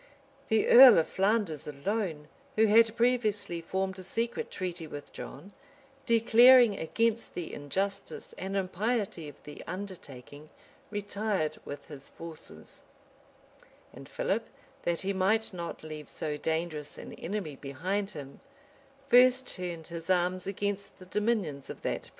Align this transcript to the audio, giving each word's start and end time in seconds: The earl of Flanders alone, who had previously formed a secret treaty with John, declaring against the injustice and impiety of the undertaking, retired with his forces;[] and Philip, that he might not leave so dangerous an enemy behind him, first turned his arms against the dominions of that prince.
The 0.47 0.67
earl 0.67 0.97
of 0.97 1.07
Flanders 1.07 1.67
alone, 1.67 2.27
who 2.55 2.65
had 2.65 2.97
previously 2.97 3.61
formed 3.61 3.99
a 3.99 4.03
secret 4.03 4.49
treaty 4.49 4.87
with 4.87 5.13
John, 5.13 5.53
declaring 6.07 6.75
against 6.75 7.35
the 7.35 7.53
injustice 7.53 8.33
and 8.35 8.57
impiety 8.57 9.29
of 9.29 9.35
the 9.43 9.63
undertaking, 9.67 10.49
retired 10.89 11.59
with 11.65 11.85
his 11.85 12.09
forces;[] 12.09 12.81
and 13.93 14.09
Philip, 14.09 14.49
that 14.81 15.01
he 15.01 15.13
might 15.13 15.53
not 15.53 15.83
leave 15.83 16.09
so 16.09 16.35
dangerous 16.35 16.97
an 16.97 17.13
enemy 17.13 17.55
behind 17.55 18.09
him, 18.09 18.39
first 19.07 19.45
turned 19.47 19.85
his 19.85 20.09
arms 20.09 20.47
against 20.47 20.97
the 20.97 21.05
dominions 21.05 21.69
of 21.69 21.83
that 21.83 22.01
prince. 22.01 22.09